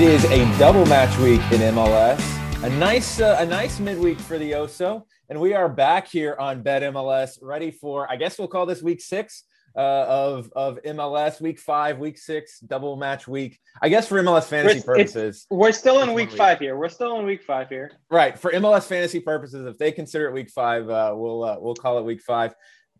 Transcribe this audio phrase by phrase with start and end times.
[0.00, 2.18] It is a double match week in MLS.
[2.64, 6.62] A nice, uh, a nice midweek for the Oso, and we are back here on
[6.62, 8.10] Bet MLS, ready for.
[8.10, 9.44] I guess we'll call this week six
[9.76, 11.42] uh, of of MLS.
[11.42, 13.60] Week five, week six, double match week.
[13.82, 16.38] I guess for MLS fantasy We're- purposes, We're still in week week.
[16.38, 16.78] five here.
[16.78, 17.90] We're still in week five here.
[18.10, 18.38] right?
[18.38, 21.98] For MLS fantasy purposes, if they consider it week five, uh, we'll uh, we'll call
[21.98, 22.54] it week five.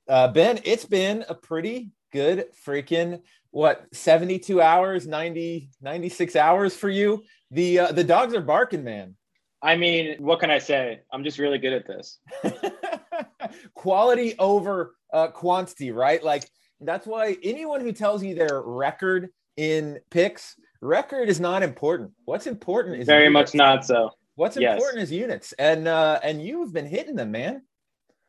[0.07, 6.89] Uh, ben, it's been a pretty good freaking what 72 hours 90 96 hours for
[6.89, 9.17] you the uh, the dogs are barking man
[9.63, 11.01] I mean, what can I say?
[11.13, 12.19] I'm just really good at this.
[13.75, 16.23] quality over uh, quantity, right?
[16.23, 16.49] Like
[16.81, 22.13] that's why anyone who tells you their record in picks, record is not important.
[22.25, 23.55] What's important is Very units.
[23.55, 24.11] much not so.
[24.37, 24.75] What's yes.
[24.75, 27.63] important is units, and uh, and you've been hitting them, man.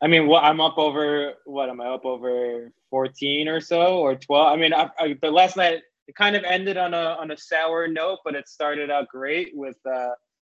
[0.02, 1.34] I mean, what I'm up over.
[1.46, 2.72] What am I up over?
[2.90, 4.48] 14 or so, or 12.
[4.48, 7.38] I mean, I, I, the last night it kind of ended on a on a
[7.38, 9.78] sour note, but it started out great with.
[9.86, 10.10] Uh,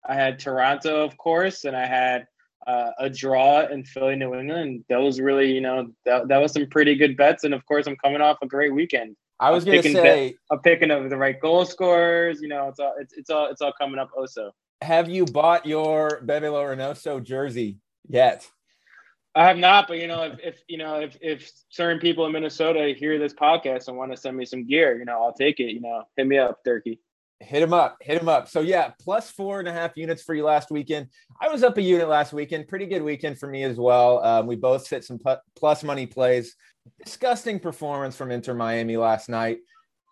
[0.08, 2.26] I had Toronto, of course, and I had
[2.68, 4.86] uh, a draw in Philly, New England.
[4.90, 7.88] That was really, you know, that, that was some pretty good bets, and of course,
[7.88, 9.18] I'm coming off a great weekend.
[9.42, 12.42] I was going to say, I'm picking up the right goal scorers.
[12.42, 14.10] You know, it's all it's, it's all it's all coming up.
[14.18, 14.52] Also,
[14.82, 18.50] have you bought your Bebelo Reynoso jersey yet?
[19.40, 22.34] I have not, but you know, if, if you know if if certain people in
[22.34, 25.62] Minnesota hear this podcast and want to send me some gear, you know, I'll take
[25.62, 25.72] it.
[25.72, 27.00] You know, hit me up, Turkey.
[27.40, 28.50] Hit him up, hit him up.
[28.50, 31.08] So yeah, plus four and a half units for you last weekend.
[31.40, 32.68] I was up a unit last weekend.
[32.68, 34.22] Pretty good weekend for me as well.
[34.26, 35.22] Um, we both hit some
[35.56, 36.58] plus money plays.
[37.06, 39.60] Disgusting performance from Inter Miami last night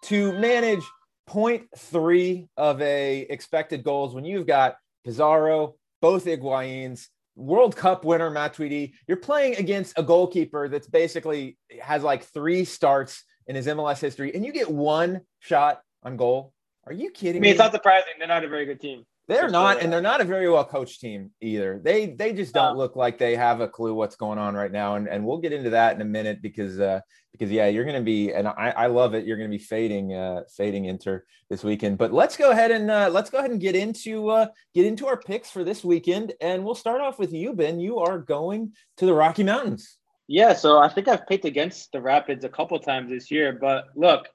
[0.05, 0.85] to manage
[1.29, 8.93] 0.3 of a expected goals when you've got Pizarro, both Higuains, World Cup winner Matuidi,
[9.07, 14.33] You're playing against a goalkeeper that's basically has like three starts in his MLS history,
[14.33, 16.51] and you get one shot on goal.
[16.85, 17.49] Are you kidding I mean, me?
[17.51, 19.05] it's not surprising they're not a very good team.
[19.27, 21.81] They're not, and they're not a very well coached team either.
[21.83, 22.77] They they just don't No.
[22.77, 25.51] look like they have a clue what's going on right now, and and we'll get
[25.51, 27.01] into that in a minute because uh
[27.33, 29.25] because yeah, you're going to be, and I I love it.
[29.25, 31.97] You're going to be fading uh fading Inter this weekend.
[31.97, 35.07] But let's go ahead and uh, let's go ahead and get into uh get into
[35.07, 37.81] our picks for this weekend, and we'll start off with you, Ben.
[37.81, 39.97] You are going to the Rocky Mountains.
[40.29, 43.85] Yeah, so I think I've picked against the Rapids a couple times this year, but
[43.95, 44.27] look,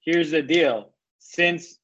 [0.00, 0.92] here's the deal.
[1.18, 1.78] Since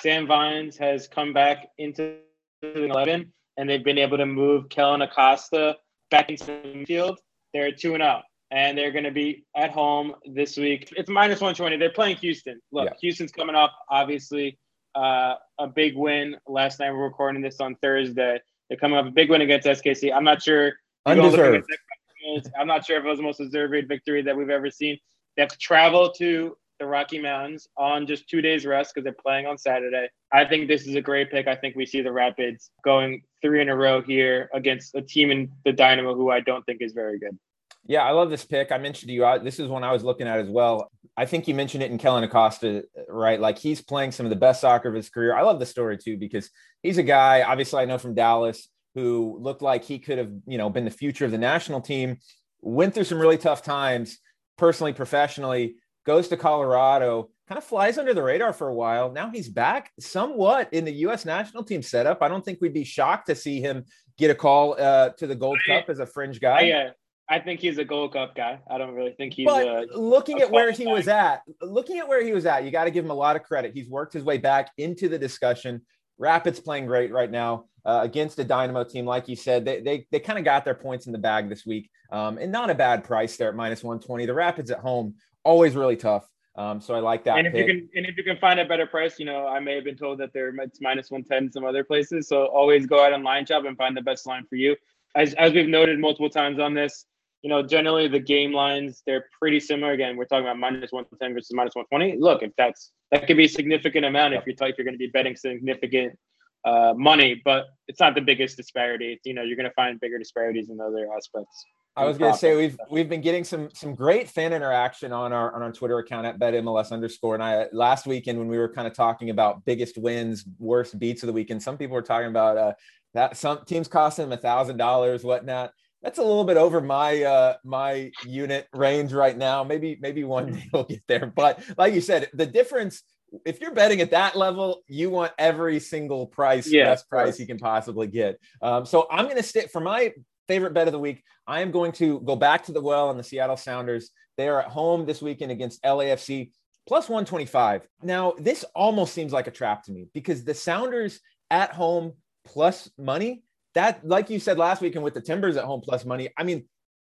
[0.00, 2.16] Sam Vines has come back into
[2.62, 5.76] the 11 and they've been able to move Kellen Acosta
[6.10, 7.18] back into the field,
[7.52, 8.22] they're 2 and out.
[8.52, 10.92] And they're going to be at home this week.
[10.96, 11.76] It's minus 120.
[11.76, 12.60] They're playing Houston.
[12.72, 12.96] Look, Yeah.
[13.00, 14.58] Houston's coming off, obviously,
[14.96, 16.90] uh, a big win last night.
[16.90, 18.40] We're recording this on Thursday.
[18.68, 20.12] They're coming off a big win against SKC.
[20.12, 20.66] I'm not sure.
[21.06, 22.50] you go look at Undeserved.
[22.58, 24.98] I'm not sure if it was the most deserved victory that we've ever seen.
[25.36, 29.22] They have to travel to the Rocky Mountains on just two days rest because they're
[29.22, 30.08] playing on Saturday.
[30.32, 31.46] I think this is a great pick.
[31.46, 35.30] I think we see the Rapids going three in a row here against a team
[35.30, 37.38] in the Dynamo who I don't think is very good.
[37.86, 38.72] Yeah, I love this pick.
[38.72, 40.90] I mentioned to you, I, this is one I was looking at as well.
[41.16, 43.40] I think you mentioned it in Kellen Acosta, right?
[43.40, 45.36] Like he's playing some of the best soccer of his career.
[45.36, 46.50] I love the story too because
[46.82, 50.58] he's a guy, obviously, I know from Dallas, who looked like he could have, you
[50.58, 52.18] know, been the future of the national team.
[52.60, 54.18] Went through some really tough times,
[54.58, 55.76] personally, professionally.
[56.06, 59.12] Goes to Colorado, kind of flies under the radar for a while.
[59.12, 61.24] Now he's back somewhat in the U.S.
[61.24, 62.22] national team setup.
[62.22, 63.84] I don't think we'd be shocked to see him
[64.16, 66.68] get a call uh, to the Gold I- Cup as a fringe guy.
[66.68, 66.90] I, uh,
[67.28, 68.60] I think he's a Gold Cup guy.
[68.68, 69.86] I don't really think he's but a.
[69.98, 72.70] looking a at where he qualified- was at, looking at where he was at, you
[72.70, 73.72] got to give him a lot of credit.
[73.74, 75.82] He's worked his way back into the discussion.
[76.18, 79.64] Rapids playing great right now uh, against a Dynamo team, like you said.
[79.64, 82.52] They they, they kind of got their points in the bag this week, um, and
[82.52, 84.26] not a bad price there at minus one twenty.
[84.26, 85.14] The Rapids at home
[85.44, 87.38] always really tough, um, so I like that.
[87.38, 87.66] and if pick.
[87.66, 89.84] you can, and if you can find a better price, you know, I may have
[89.84, 92.28] been told that they're it's minus one ten some other places.
[92.28, 94.76] So always go out on line shop and find the best line for you.
[95.14, 97.06] As as we've noted multiple times on this,
[97.42, 99.92] you know, generally the game lines they're pretty similar.
[99.92, 102.16] Again, we're talking about minus one ten versus minus one twenty.
[102.18, 104.98] Look, if that's that could be a significant amount if you're if you're going to
[104.98, 106.18] be betting significant
[106.64, 109.20] uh, money, but it's not the biggest disparity.
[109.24, 111.64] You know, you're going to find bigger disparities in other aspects.
[112.00, 115.32] I was going to say we've we've been getting some some great fan interaction on
[115.32, 117.34] our on our Twitter account at betmls underscore.
[117.34, 121.22] And I last weekend when we were kind of talking about biggest wins, worst beats
[121.22, 122.72] of the weekend, some people were talking about uh,
[123.14, 125.72] that some teams costing them a thousand dollars, whatnot.
[126.02, 129.62] That's a little bit over my uh, my unit range right now.
[129.64, 131.26] Maybe maybe one day we'll get there.
[131.26, 133.02] But like you said, the difference.
[133.46, 137.46] If you're betting at that level, you want every single price, Yeah, best price you
[137.46, 138.40] can possibly get.
[138.60, 140.12] Um, so I'm going to stick for my
[140.50, 141.22] favorite bet of the week.
[141.46, 144.10] I am going to go back to the well on the Seattle Sounders.
[144.36, 146.50] They are at home this weekend against LAFC,
[146.88, 147.86] plus 125.
[148.02, 151.20] Now, this almost seems like a trap to me because the Sounders
[151.52, 152.14] at home
[152.44, 153.44] plus money,
[153.74, 156.64] that, like you said last weekend with the Timbers at home plus money, I mean,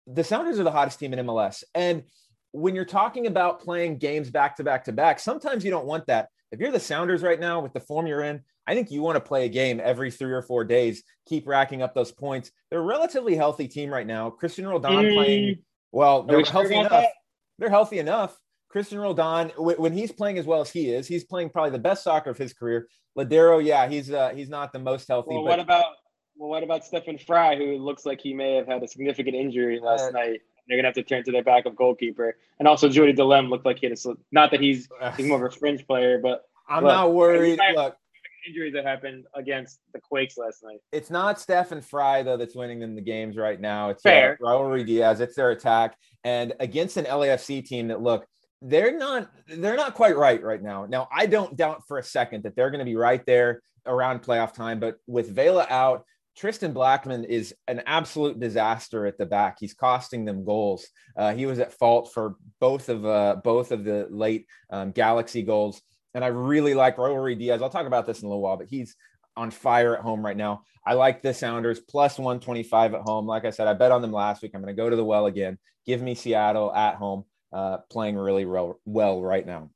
[0.06, 1.64] the Sounders are the hottest team in MLS.
[1.74, 2.02] And
[2.52, 6.06] when you're talking about playing games back to back to back, sometimes you don't want
[6.08, 6.28] that.
[6.52, 9.16] If you're the Sounders right now with the form you're in, I think you want
[9.16, 12.50] to play a game every three or four days, keep racking up those points.
[12.70, 14.30] They're a relatively healthy team right now.
[14.30, 15.14] Cristian Roldan mm.
[15.14, 15.58] playing
[15.92, 16.90] well, they're healthy enough.
[16.90, 17.08] That?
[17.58, 18.38] They're healthy enough.
[18.72, 22.04] Cristian Roldan, when he's playing as well as he is, he's playing probably the best
[22.04, 22.86] soccer of his career.
[23.18, 25.34] Lodeiro, yeah, he's uh, he's not the most healthy.
[25.34, 25.50] Well, but...
[25.50, 25.86] what about
[26.36, 29.80] well, what about Stefan Frei, who looks like he may have had a significant injury
[29.82, 30.40] last uh, night?
[30.70, 33.80] They're gonna have to turn to their backup goalkeeper, and also Jordy Delem looked like
[33.80, 34.18] he had a slip.
[34.30, 37.58] not that he's he's more of a fringe player, but I'm look, not worried.
[37.74, 37.96] Look,
[38.46, 40.78] injuries that happened against the Quakes last night.
[40.92, 43.90] It's not Stefan Frei though that's winning them the games right now.
[43.90, 44.38] It's fair.
[44.40, 45.20] Uh, Raul Ruidiaz.
[45.20, 48.26] It's their attack, and against an LAFC team that look
[48.62, 50.86] they're not they're not quite right right now.
[50.86, 54.22] Now I don't doubt for a second that they're going to be right there around
[54.22, 56.04] playoff time, but with Vela out,
[56.40, 59.58] Tristan Blackmon is an absolute disaster at the back.
[59.60, 60.88] He's costing them goals.
[61.14, 65.42] Uh, he was at fault for both of uh, both of the late um, Galaxy
[65.42, 65.82] goals,
[66.14, 67.60] and I really like Raul Ruidiaz.
[67.60, 68.96] I'll talk about this in a little while, but he's
[69.36, 70.62] on fire at home right now.
[70.86, 73.26] I like the Sounders plus 125 at home.
[73.26, 74.52] Like I said, I bet on them last week.
[74.54, 75.58] I'm going to go to the well again.
[75.84, 79.68] Give me Seattle at home uh, playing really well right now.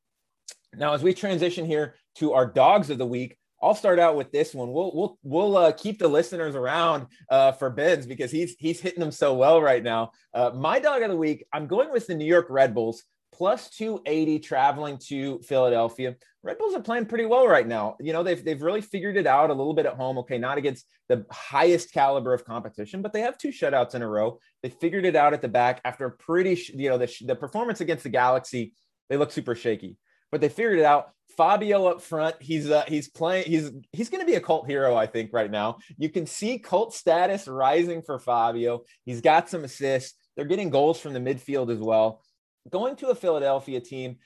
[0.75, 4.31] Now, as we transition here to our dogs of the week, I'll start out with
[4.31, 4.73] this one.
[4.73, 9.01] We'll we'll we'll uh, keep the listeners around uh, for Ben's because he's he's hitting
[9.01, 10.13] them so well right now.
[10.35, 13.03] Uh, my dog of the week, I'm going with the New York Red Bulls
[13.35, 16.15] plus 280 traveling to Philadelphia.
[16.43, 17.97] Red Bulls are playing pretty well right now.
[18.01, 20.19] You know, they've, they've really figured it out a little bit at home.
[20.19, 24.09] Okay, not against the highest caliber of competition, but they have two shutouts in a
[24.09, 24.39] row.
[24.63, 27.81] They figured it out at the back after a pretty, you know, the, the performance
[27.81, 28.73] against the Galaxy,
[29.09, 29.97] they look super shaky,
[30.31, 31.11] but they figured it out.
[31.37, 33.45] Fabio up front, he's uh, he's playing.
[33.47, 35.79] He's he's going to be a cult hero, I think, right now.
[35.99, 38.85] You can see cult status rising for Fabio.
[39.05, 40.17] He's got some assists.
[40.37, 42.23] They're getting goals from the midfield as well
[42.71, 44.17] going to a Philadelphia team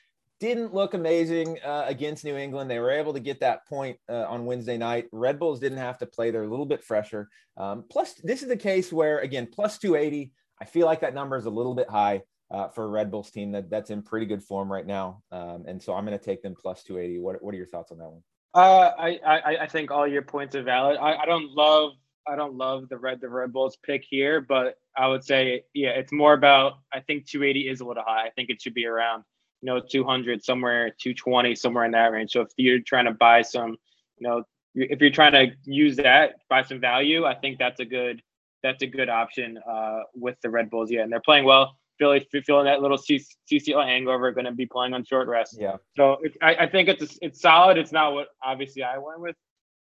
[0.40, 2.70] didn't look amazing uh, against New England.
[2.70, 5.06] They were able to get that point uh, on Wednesday night.
[5.10, 6.30] Red Bulls didn't have to play.
[6.30, 7.28] They're a little bit fresher.
[7.56, 10.30] Um, plus, this is the case where, again, plus 280,
[10.60, 13.30] I feel like that number is a little bit high uh, for a Red Bulls
[13.30, 15.22] team that, that's in pretty good form right now.
[15.30, 17.18] Um, and so I'm going to take them plus 280.
[17.20, 18.22] What, what are your thoughts on that one?
[18.54, 20.96] Uh, I, I, I think all your points are valid.
[20.98, 21.92] I, I don't love
[22.28, 25.90] I don't love the red the Red Bulls pick here, but I would say yeah,
[25.90, 28.26] it's more about I think 280 is a little high.
[28.26, 29.24] I think it should be around
[29.62, 32.32] you know 200 somewhere 220 somewhere in that range.
[32.32, 33.76] So if you're trying to buy some,
[34.18, 34.44] you know,
[34.74, 38.22] if you're trying to use that buy some value, I think that's a good
[38.62, 40.90] that's a good option uh, with the Red Bulls.
[40.90, 41.76] Yeah, and they're playing well.
[41.98, 45.56] Philly feeling that little CCL hangover, going to be playing on short rest.
[45.58, 45.76] Yeah.
[45.96, 47.78] So it, I, I think it's it's solid.
[47.78, 49.36] It's not what obviously I went with.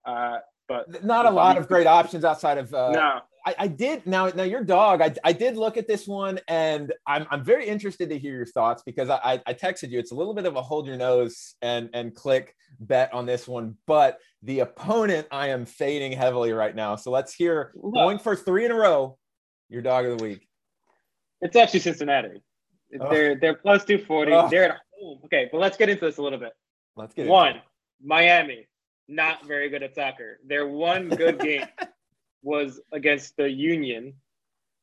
[0.06, 0.38] Uh,
[0.68, 2.74] but not a lot of great options outside of.
[2.74, 4.28] Uh, no, I, I, did now.
[4.28, 8.10] Now your dog, I, I did look at this one, and I'm I'm very interested
[8.10, 10.00] to hear your thoughts because I I texted you.
[10.00, 13.48] It's a little bit of a hold your nose and and click bet on this
[13.48, 16.96] one, but the opponent I am fading heavily right now.
[16.96, 19.18] So let's hear going for three in a row.
[19.70, 20.47] Your dog of the week.
[21.42, 22.42] It's actually Cincinnati.
[23.00, 23.10] Oh.
[23.10, 24.32] They're they're plus two forty.
[24.32, 24.50] Oh.
[24.50, 25.20] They're at home.
[25.26, 26.54] Okay, but let's get into this a little bit.
[26.96, 27.62] Let's get one.
[28.04, 28.68] Miami
[29.08, 30.40] not very good at soccer.
[30.46, 31.66] Their one good game
[32.42, 34.14] was against the Union,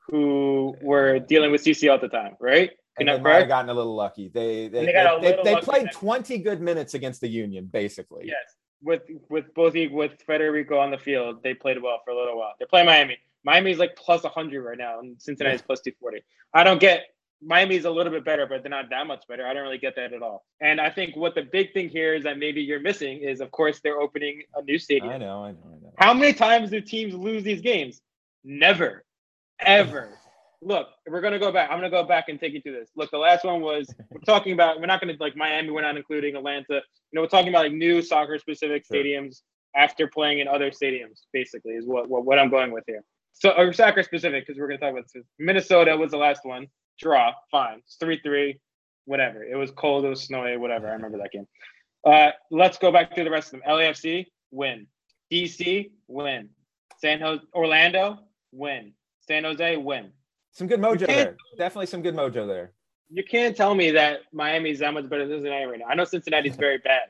[0.09, 2.71] who were dealing with CCL at the time, right?
[2.99, 4.29] And they might have gotten a little lucky.
[4.29, 8.27] They they, they, they, they, they played 20 good minutes against the Union, basically.
[8.27, 8.37] Yes,
[8.83, 12.53] with with both with Federico on the field, they played well for a little while.
[12.59, 13.19] They're playing Miami.
[13.45, 16.23] Miami's like plus 100 right now, and Cincinnati's plus 240.
[16.55, 17.05] I don't get
[17.43, 19.47] Miami's a little bit better, but they're not that much better.
[19.47, 20.45] I don't really get that at all.
[20.61, 23.51] And I think what the big thing here is that maybe you're missing is, of
[23.51, 25.13] course, they're opening a new stadium.
[25.13, 25.95] I know, I know, I know.
[25.99, 28.01] How many times do teams lose these games?
[28.45, 29.05] Never,
[29.61, 30.11] ever.
[30.63, 31.71] Look, we're gonna go back.
[31.71, 32.91] I'm gonna go back and take you through this.
[32.97, 34.81] Look, the last one was we're talking about.
[34.81, 35.71] We're not gonna like Miami.
[35.71, 36.65] We're not including Atlanta.
[36.71, 36.81] You
[37.13, 38.97] know, we're talking about like new soccer specific sure.
[38.97, 39.43] stadiums
[39.77, 41.27] after playing in other stadiums.
[41.35, 43.03] Basically, is what what, what I'm going with here.
[43.35, 45.25] So, or soccer specific because we're gonna talk about this.
[45.39, 47.79] Minnesota was the last one draw, fine.
[47.79, 48.59] It's 3 3,
[49.05, 49.45] whatever.
[49.45, 50.89] It was cold, it was snowy, whatever.
[50.89, 51.47] I remember that game.
[52.05, 53.69] Uh, let's go back to the rest of them.
[53.69, 54.87] LAFC, win.
[55.33, 56.49] DC, win.
[57.01, 58.19] San Jose, Orlando,
[58.53, 58.93] win.
[59.21, 60.13] San Jose, win.
[60.53, 61.37] Some good mojo there.
[61.59, 62.73] Definitely some good mojo there.
[63.11, 65.87] You can't tell me that Miami's that much better than Cincinnati right now.
[65.87, 67.09] I know Cincinnati's very bad,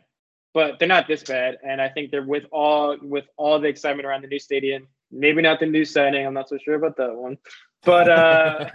[0.52, 1.58] but they're not this bad.
[1.62, 4.88] And I think they're with all with all the excitement around the new stadium.
[5.14, 6.26] Maybe not the new signing.
[6.26, 7.38] I'm not so sure about that one.
[7.84, 8.70] But uh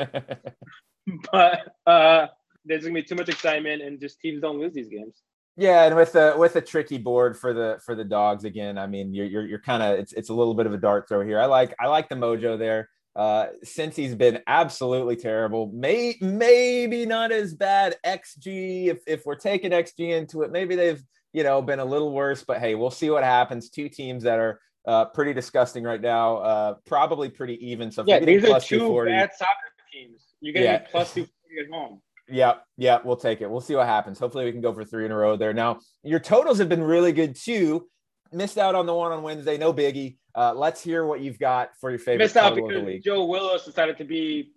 [1.31, 2.27] but uh,
[2.65, 5.22] there's gonna be too much excitement, and just teams don't lose these games.
[5.58, 8.77] Yeah, and with a with a tricky board for the for the dogs again.
[8.77, 11.08] I mean, you're you're, you're kind of it's it's a little bit of a dart
[11.10, 11.39] throw here.
[11.39, 12.89] I like I like the mojo there.
[13.15, 19.72] Uh, Cincy's been absolutely terrible, may maybe not as bad XG if if we're taking
[19.72, 20.51] XG into it.
[20.51, 21.03] Maybe they've
[21.34, 23.69] you know been a little worse, but hey, we'll see what happens.
[23.69, 26.38] Two teams that are uh, pretty disgusting right now.
[26.38, 27.91] Uh, probably pretty even.
[27.91, 29.51] So yeah, these are two bad soccer
[29.91, 30.24] teams.
[30.41, 30.88] You're getting yeah.
[30.89, 32.01] plus two forty at home.
[32.31, 33.50] Yeah, yeah, we'll take it.
[33.50, 34.19] We'll see what happens.
[34.19, 35.53] Hopefully, we can go for three in a row there.
[35.53, 37.88] Now, your totals have been really good too.
[38.31, 40.17] Missed out on the one on Wednesday, no biggie.
[40.36, 42.25] Uh, let's hear what you've got for your favorite.
[42.25, 44.51] Missed out because Joe Willis decided to be,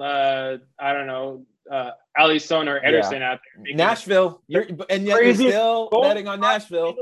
[0.00, 3.32] uh, I don't know, uh, Alisson or Ederson yeah.
[3.32, 3.74] out there.
[3.74, 6.94] Nashville, you're, and yet you're still betting on Nashville.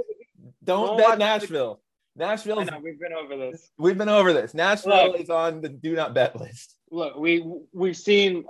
[0.64, 1.82] Don't, Don't bet Nashville.
[2.18, 2.58] Nashville.
[2.82, 3.70] We've been over this.
[3.78, 4.54] We've been over this.
[4.54, 8.44] Nashville Look, is on the do not bet list look, we we've seen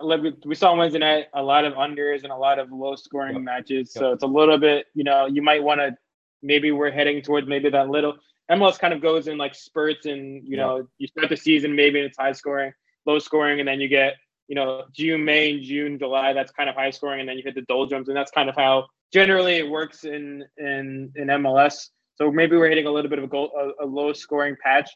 [0.45, 3.35] we saw on Wednesday night a lot of unders and a lot of low scoring
[3.35, 3.43] yep.
[3.43, 3.93] matches.
[3.95, 4.01] Yep.
[4.01, 5.97] So it's a little bit, you know, you might want to
[6.43, 8.17] maybe we're heading towards maybe that little
[8.51, 10.59] MLS kind of goes in like spurts and you yep.
[10.59, 12.73] know you start the season maybe it's high scoring,
[13.07, 14.15] low scoring, and then you get
[14.47, 17.55] you know June, May, June, July that's kind of high scoring, and then you hit
[17.55, 21.89] the doldrums, and that's kind of how generally it works in in in MLS.
[22.19, 24.91] So maybe we're hitting a little bit of a goal, a, a low scoring patch.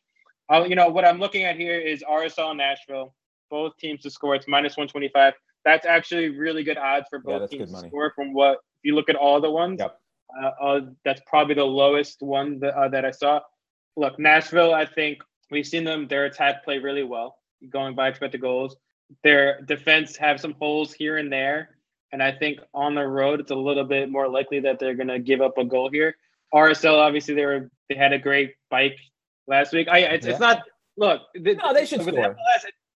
[0.52, 3.14] Uh, you know what I'm looking at here is RSL Nashville
[3.52, 4.34] both teams to score.
[4.34, 5.34] It's minus 125.
[5.64, 8.96] That's actually really good odds for both yeah, teams to score from what, if you
[8.96, 10.00] look at all the ones, yep.
[10.42, 13.40] uh, uh, that's probably the lowest one that, uh, that I saw.
[13.96, 15.18] Look, Nashville, I think
[15.50, 17.36] we've seen them, their attack play really well,
[17.70, 18.74] going by expected goals.
[19.22, 21.76] Their defense have some holes here and there.
[22.10, 25.08] And I think on the road, it's a little bit more likely that they're going
[25.08, 26.16] to give up a goal here.
[26.54, 28.98] RSL, obviously, they were they had a great bike
[29.46, 29.88] last week.
[29.88, 30.32] I it's, yeah.
[30.32, 30.62] it's not
[30.96, 31.22] look.
[31.34, 32.12] The, no, they should score.
[32.12, 32.34] MLS,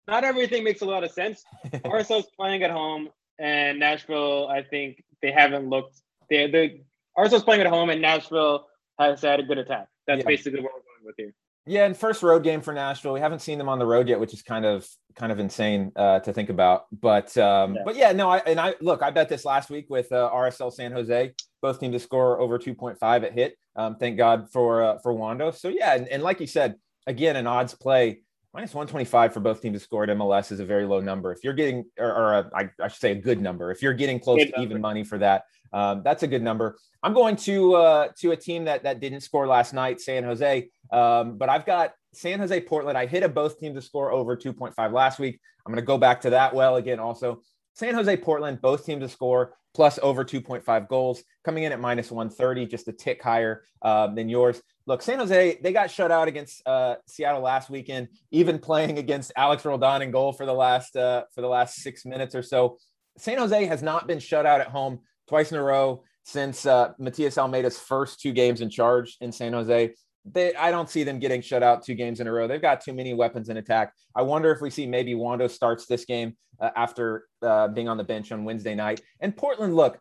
[0.07, 1.43] not everything makes a lot of sense.
[1.65, 3.09] RSL's playing at home,
[3.39, 6.01] and Nashville, I think they haven't looked.
[6.29, 6.81] They the
[7.17, 8.67] RSL's playing at home, and Nashville
[8.99, 9.87] has had a good attack.
[10.05, 10.25] That's yeah.
[10.25, 11.33] basically what we're going with here.
[11.65, 13.11] Yeah, and first road game for Nashville.
[13.11, 15.91] We haven't seen them on the road yet, which is kind of kind of insane
[15.97, 16.85] uh, to think about.
[16.91, 17.81] But um, yeah.
[17.83, 20.71] but yeah, no, I and I look, I bet this last week with uh, RSL
[20.71, 23.57] San Jose, both teams to score over two point five at hit.
[23.75, 25.51] Um, thank God for uh, for Wondo.
[25.51, 28.21] So yeah, and, and like you said, again, an odds play
[28.53, 31.31] minus 125 for both teams to score at MLS is a very low number.
[31.31, 33.93] If you're getting, or, or a, I, I should say a good number, if you're
[33.93, 34.71] getting close good to number.
[34.71, 36.75] even money for that, um, that's a good number.
[37.03, 40.69] I'm going to uh, to a team that that didn't score last night, San Jose.
[40.91, 42.97] Um, but I've got San Jose, Portland.
[42.97, 45.39] I hit a both teams to score over 2.5 last week.
[45.65, 46.99] I'm going to go back to that well again.
[46.99, 47.41] Also,
[47.73, 52.09] San Jose, Portland, both teams to score plus over 2.5 goals, coming in at minus
[52.09, 54.59] 130, just a tick higher uh, than yours.
[54.87, 59.31] Look, San Jose, they got shut out against uh, Seattle last weekend, even playing against
[59.35, 62.79] Alex Roldan in goal for the last uh, for the last six minutes or so.
[63.19, 66.93] San Jose has not been shut out at home twice in a row since uh,
[66.97, 69.93] Matias Almeyda's first two games in charge in San Jose.
[70.31, 72.47] They, I don't see them getting shut out two games in a row.
[72.47, 73.93] They've got too many weapons in attack.
[74.15, 77.97] I wonder if we see maybe Wondo starts this game uh, after uh, being on
[77.97, 79.01] the bench on Wednesday night.
[79.19, 79.99] And Portland, look,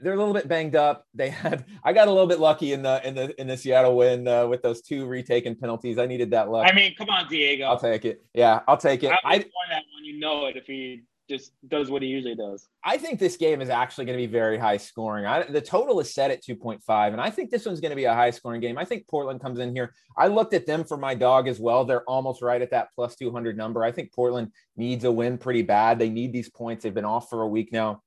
[0.00, 1.04] they're a little bit banged up.
[1.14, 3.96] They had I got a little bit lucky in the in the in the Seattle
[3.96, 5.98] win uh, with those two retaken penalties.
[5.98, 6.68] I needed that luck.
[6.70, 7.64] I mean, come on, Diego.
[7.64, 8.24] I'll take it.
[8.34, 9.10] Yeah, I'll take it.
[9.10, 10.04] I, I that one.
[10.04, 12.66] You know it if he just does what he usually does.
[12.84, 15.26] I think this game is actually going to be very high scoring.
[15.26, 18.04] I, the total is set at 2.5, and I think this one's going to be
[18.04, 18.78] a high scoring game.
[18.78, 19.94] I think Portland comes in here.
[20.16, 21.84] I looked at them for my dog as well.
[21.84, 23.84] They're almost right at that plus 200 number.
[23.84, 25.98] I think Portland needs a win pretty bad.
[25.98, 26.82] They need these points.
[26.82, 28.02] They've been off for a week now,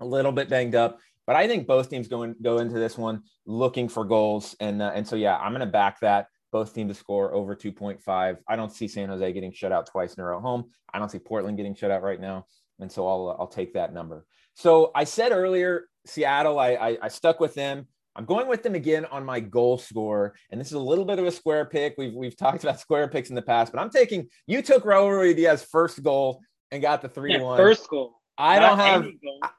[0.00, 0.98] a little bit banged up.
[1.26, 4.82] But I think both teams go in, go into this one looking for goals, and
[4.82, 8.36] uh, and so yeah, I'm going to back that both teams to score over 2.5.
[8.46, 10.64] I don't see San Jose getting shut out twice in a row at home.
[10.92, 12.46] I don't see Portland getting shut out right now,
[12.78, 14.26] and so I'll uh, I'll take that number.
[14.54, 17.88] So I said earlier, Seattle, I, I, I stuck with them.
[18.14, 21.18] I'm going with them again on my goal score, and this is a little bit
[21.18, 21.94] of a square pick.
[21.96, 25.08] We've we've talked about square picks in the past, but I'm taking you took Raul
[25.08, 26.40] Ruidiaz first goal
[26.70, 28.14] and got the three one yeah, first goal.
[28.36, 29.06] I don't have.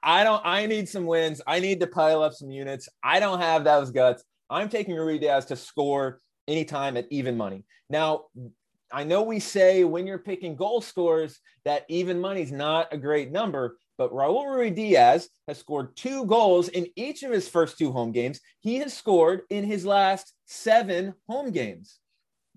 [0.01, 0.41] I don't.
[0.45, 1.41] I need some wins.
[1.47, 2.89] I need to pile up some units.
[3.03, 4.23] I don't have those guts.
[4.49, 7.65] I'm taking Ruidiaz to score anytime at even money.
[7.89, 8.25] Now,
[8.91, 12.97] I know we say when you're picking goal scores that even money is not a
[12.97, 17.91] great number, but Raul Ruidiaz has scored two goals in each of his first two
[17.91, 18.39] home games.
[18.59, 21.99] He has scored in his last seven home games.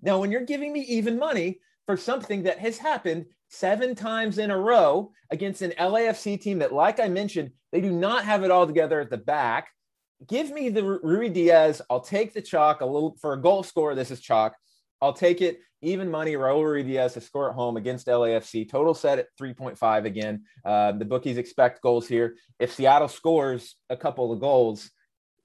[0.01, 4.51] Now, when you're giving me even money for something that has happened seven times in
[4.51, 8.51] a row against an LAFC team that, like I mentioned, they do not have it
[8.51, 9.69] all together at the back.
[10.25, 11.81] Give me the Ruidiaz.
[11.89, 13.93] I'll take the chalk a little for a goal score.
[13.93, 14.55] This is chalk.
[15.01, 15.59] I'll take it.
[15.83, 18.67] Even money, Raul Ruidiaz to score at home against LAFC.
[18.67, 20.43] Total set at 3.5 again.
[20.65, 22.35] Uh, the bookies expect goals here.
[22.57, 24.89] If Seattle scores a couple of goals,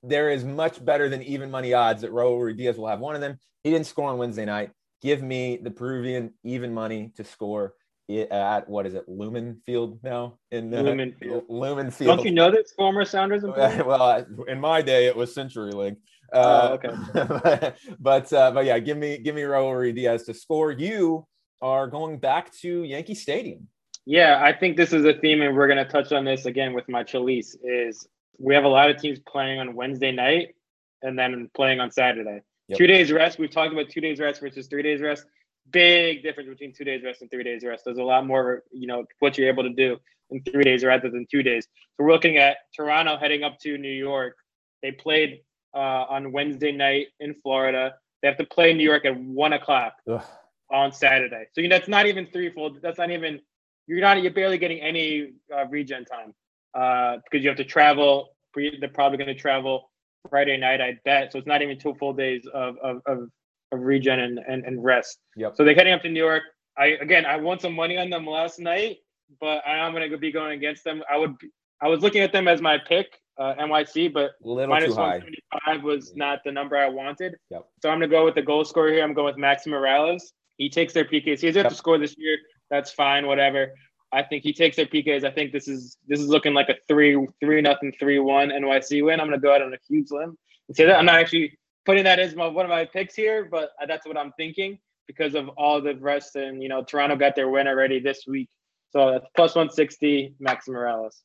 [0.03, 3.21] there is much better than even money odds that Raul Ruidiaz will have one of
[3.21, 3.39] them.
[3.63, 4.71] He didn't score on Wednesday night.
[5.03, 7.75] Give me the Peruvian even money to score
[8.09, 10.39] at what is it, Lumen Field now?
[10.51, 11.45] In uh, Lumen Field.
[11.49, 12.17] Lumen Field.
[12.17, 13.83] Don't you know this former Sounders employee?
[13.87, 15.97] well, in my day, it was CenturyLink.
[16.33, 17.73] Uh, oh, okay.
[18.01, 20.73] but uh, but yeah, give me give me Raul Ruidiaz to score.
[20.73, 21.27] You
[21.61, 23.69] are going back to Yankee Stadium.
[24.05, 26.73] Yeah, I think this is a theme, and we're going to touch on this again
[26.73, 27.57] with my Chalise.
[27.63, 28.07] Is
[28.39, 30.55] we have a lot of teams playing on Wednesday night
[31.03, 32.41] and then playing on Saturday.
[32.69, 32.79] Yep.
[32.79, 33.39] Two days rest.
[33.39, 35.27] We've talked about two days rest versus three days rest.
[35.71, 37.85] Big difference between two days rest and three days rest.
[37.85, 39.97] There's a lot more, you know, what you're able to do
[40.31, 41.67] in three days rather than two days.
[41.95, 44.37] So we're looking at Toronto heading up to New York.
[44.83, 45.41] They played
[45.75, 47.95] uh, on Wednesday night in Florida.
[48.21, 50.23] They have to play New York at one o'clock Ugh.
[50.71, 51.45] on Saturday.
[51.53, 52.79] So you know, that's not even threefold.
[52.83, 53.41] That's not even.
[53.87, 54.23] You're not.
[54.23, 56.35] You're barely getting any uh, regen time
[56.75, 58.35] uh, because you have to travel.
[58.55, 59.91] They're probably going to travel
[60.29, 61.33] Friday night, I bet.
[61.33, 63.29] So it's not even two full days of of, of,
[63.73, 65.19] of regen and, and, and rest.
[65.37, 65.57] Yep.
[65.57, 66.43] So they're heading up to New York.
[66.77, 68.99] I again, I won some money on them last night,
[69.41, 71.03] but I am going to be going against them.
[71.11, 71.35] I would.
[71.81, 76.41] I was looking at them as my pick uh, NYC, but minus 175 was not
[76.45, 77.35] the number I wanted.
[77.51, 77.67] Yep.
[77.83, 79.03] So I'm going to go with the goal scorer here.
[79.03, 80.23] I'm going with Max Moralez.
[80.59, 81.41] He takes their PKs.
[81.41, 81.69] He has yep.
[81.69, 82.37] to score this year.
[82.71, 83.73] That's fine, whatever.
[84.13, 85.25] I think he takes their PKs.
[85.25, 89.05] I think this is this is looking like a three three nothing three one NYC
[89.05, 89.21] win.
[89.21, 90.37] I'm going to go out on a huge limb
[90.69, 93.49] and say that I'm not actually putting that as my, one of my picks here,
[93.51, 96.37] but that's what I'm thinking because of all the rest.
[96.37, 98.51] And you know, Toronto got their win already this week,
[98.91, 101.21] so that's plus 160 Max Moralez.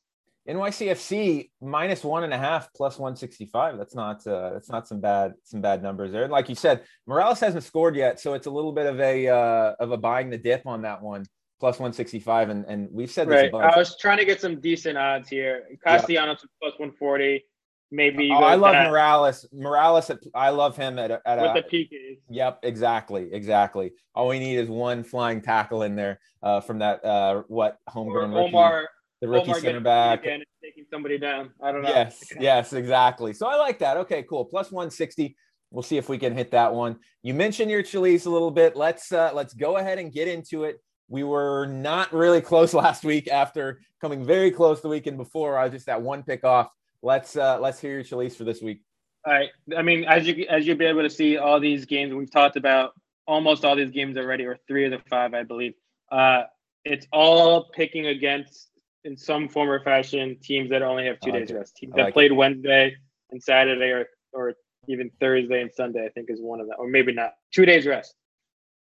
[0.48, 3.76] NYCFC minus one and a half plus 165.
[3.76, 6.26] That's not uh, that's not some bad some bad numbers there.
[6.26, 9.74] Like you said, Moralez hasn't scored yet, so it's a little bit of a uh,
[9.78, 11.24] of a buying the dip on that one.
[11.60, 13.74] Plus 165, and, and we've said this right.
[13.74, 15.64] I was trying to get some decent odds here.
[15.84, 16.50] Castellanos yep.
[16.62, 17.44] plus 140.
[17.90, 18.74] Maybe oh, I love.
[18.74, 19.46] Moralez.
[19.54, 22.18] Moralez, at, I love him at, at with a, the PKs.
[22.28, 23.92] Yep, exactly, exactly.
[24.14, 28.34] All we need is one flying tackle in there uh, from that uh, what homegrown
[28.34, 28.88] or Omar rookie
[29.22, 31.50] the rookie Omar center back and taking somebody down.
[31.62, 31.88] I don't know.
[31.88, 33.32] Yes, yes, exactly.
[33.32, 33.96] So I like that.
[33.98, 34.44] Okay, cool.
[34.44, 35.34] Plus 160.
[35.70, 36.96] We'll see if we can hit that one.
[37.22, 38.76] You mentioned your Chalise a little bit.
[38.76, 40.82] Let's uh, let's go ahead and get into it.
[41.08, 45.56] We were not really close last week after coming very close the weekend before.
[45.56, 46.68] I was just that one pick off.
[47.02, 48.80] Let's uh, let's hear your Chalise for this week.
[49.24, 49.50] All right.
[49.76, 52.56] I mean, as you as you'll be able to see, all these games we've talked
[52.56, 52.92] about,
[53.26, 55.74] almost all these games already, or three of the five, I believe.
[56.10, 56.44] Uh,
[56.84, 58.70] it's all picking against
[59.04, 61.56] in some form or fashion teams that only have two like days it.
[61.56, 61.76] rest.
[61.76, 62.34] Teams that played it.
[62.34, 62.96] Wednesday
[63.30, 64.54] and Saturday or or
[64.88, 67.34] even Thursday and Sunday, I think is one of them, or maybe not.
[67.52, 68.14] Two days rest.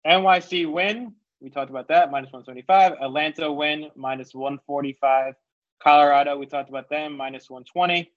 [0.05, 1.13] NYC win.
[1.41, 2.93] We talked about that, minus 175.
[3.01, 5.33] Atlanta win, minus 145.
[5.81, 8.11] Colorado, we talked about them, minus 120.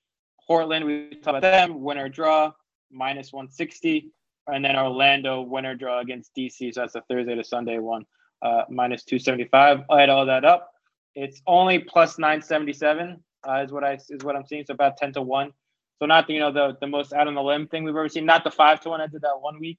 [0.46, 2.52] Portland, we talked about them, winner draw,
[2.90, 4.10] minus 160.
[4.46, 6.72] And then Orlando, winner draw against DC.
[6.72, 8.06] So that's a Thursday to Sunday one,
[8.40, 9.80] uh, minus 275.
[9.90, 10.72] I add all that up.
[11.14, 14.64] It's only plus 977 uh, is what I is what I'm seeing.
[14.64, 15.52] So about 10 to one.
[15.98, 18.08] So not the, you know the the most out on the limb thing we've ever
[18.08, 18.24] seen.
[18.24, 19.78] Not the five to one I did that one week.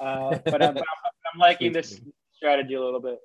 [0.00, 0.76] Uh, but I'm,
[1.34, 2.00] I'm liking this
[2.32, 3.18] strategy a little bit.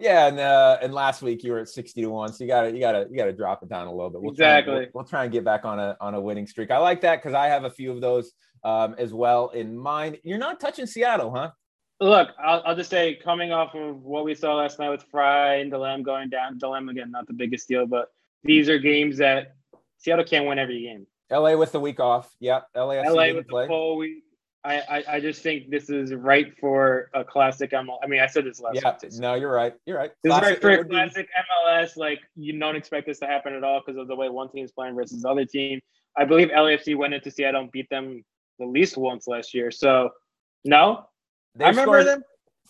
[0.00, 2.62] Yeah, and uh, and last week you were at sixty to one, so you got
[2.62, 4.22] to you got to you got to drop it down a little bit.
[4.22, 4.72] We'll exactly.
[4.72, 6.70] Try and, we'll, we'll, try and get back on a on a winning streak.
[6.70, 8.32] I like that because I have a few of those
[8.64, 10.18] um, as well in mind.
[10.22, 11.50] You're not touching Seattle, huh?
[12.00, 15.60] Look, I'll, I'll, just say, coming off of what we saw last night with Frei
[15.60, 18.08] and Delem going down, Delem again, not the biggest deal, but
[18.42, 19.52] these are games that
[19.98, 21.06] Seattle can't win every game.
[21.30, 22.34] LA with the week off.
[22.40, 22.68] Yep.
[22.74, 23.02] LA.
[23.02, 23.64] LA with play.
[23.64, 24.24] the full week.
[24.62, 27.96] I, I, I, just think this is right for a classic MLS.
[28.02, 29.12] I mean, I said this last yeah, week.
[29.18, 29.72] No, you're right.
[29.86, 30.10] You're right.
[30.22, 31.28] This classic, is right for a classic
[31.66, 31.96] MLS.
[31.96, 34.64] Like, you don't expect this to happen at all because of the way one team
[34.64, 35.80] is playing versus the other team.
[36.18, 38.22] I believe LAFC went into Seattle and beat them
[38.60, 39.70] at least once last year.
[39.70, 40.10] So,
[40.64, 41.06] no,
[41.54, 42.22] they I remember them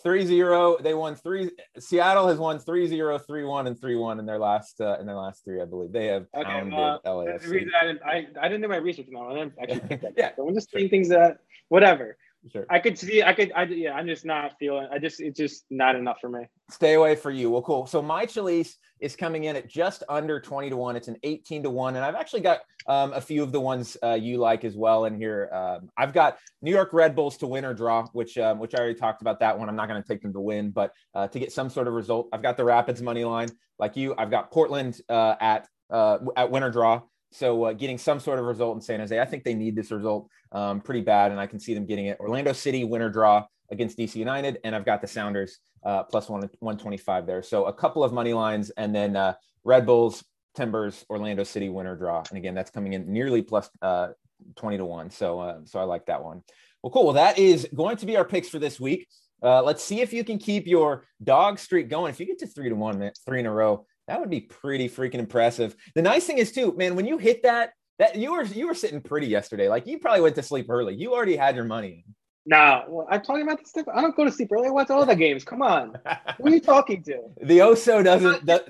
[0.04, 0.82] 3-0.
[0.82, 1.50] They won three.
[1.78, 5.60] Seattle has won 3-0, 3-1, and 3-1 in their last uh, in their last three,
[5.60, 5.92] I believe.
[5.92, 7.42] They have okay, pounded uh, LAFC.
[7.42, 9.52] The reason I didn't, I, I didn't do my research on them.
[9.62, 12.16] Actually, yeah, so I'm just saying things that whatever.
[12.48, 12.64] Sure.
[12.70, 13.22] I could see.
[13.22, 13.52] I could.
[13.54, 13.92] I yeah.
[13.92, 14.88] I'm just not feeling.
[14.90, 15.20] I just.
[15.20, 16.46] It's just not enough for me.
[16.70, 17.50] Stay away for you.
[17.50, 17.86] Well, cool.
[17.86, 20.96] So my Chalise is coming in at just under 20 to one.
[20.96, 23.98] It's an 18 to one, and I've actually got um, a few of the ones
[24.02, 25.50] uh, you like as well in here.
[25.52, 28.78] Um, I've got New York Red Bulls to win or draw, which um, which I
[28.78, 29.68] already talked about that one.
[29.68, 31.92] I'm not going to take them to win, but uh, to get some sort of
[31.92, 32.30] result.
[32.32, 34.14] I've got the Rapids money line, like you.
[34.16, 37.02] I've got Portland uh, at uh, at win or draw.
[37.32, 39.90] So uh, getting some sort of result in San Jose, I think they need this
[39.90, 42.18] result um, pretty bad, and I can see them getting it.
[42.18, 46.40] Orlando City winner draw against DC United, and I've got the Sounders uh, plus one
[46.40, 47.42] 125 there.
[47.42, 50.24] So a couple of money lines, and then uh, Red Bulls,
[50.56, 54.08] Timbers, Orlando City winner draw, and again that's coming in nearly plus, uh,
[54.56, 55.10] 20 to one.
[55.10, 56.42] So uh, so I like that one.
[56.82, 57.04] Well, cool.
[57.04, 59.06] Well, that is going to be our picks for this week.
[59.42, 62.10] Uh, let's see if you can keep your dog streak going.
[62.10, 64.88] If you get to three to one, three in a row, that would be pretty
[64.88, 65.76] freaking impressive.
[65.94, 68.74] The nice thing is too, man, when you hit that, that you were you were
[68.74, 69.68] sitting pretty yesterday.
[69.68, 70.96] Like you probably went to sleep early.
[70.96, 72.04] You already had your money.
[72.44, 73.86] Nah, well, I'm talking about the stuff.
[73.94, 74.66] I don't go to sleep early.
[74.66, 75.44] I watch all the games.
[75.44, 75.96] Come on,
[76.38, 77.18] who are you talking to?
[77.42, 78.46] the Oso doesn't.
[78.46, 78.64] That,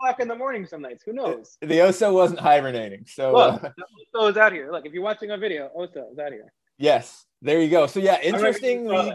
[0.00, 1.02] o'clock in the morning some nights.
[1.04, 1.58] Who knows?
[1.60, 3.04] The Oso wasn't hibernating.
[3.06, 3.70] So Look, uh,
[4.16, 4.72] Oso is out here.
[4.72, 6.50] Look, if you're watching a video, Oso is out here.
[6.78, 7.88] Yes, there you go.
[7.88, 9.12] So yeah, interesting week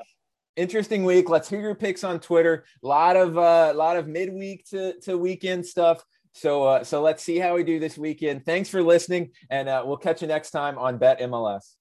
[0.56, 1.30] interesting week.
[1.30, 2.66] Let's hear your picks on Twitter.
[2.84, 6.04] A lot of a uh, lot of midweek to to weekend stuff.
[6.34, 8.46] So uh, so let's see how we do this weekend.
[8.46, 11.76] Thanks for listening, and uh, we'll catch you next time on Bet MLS.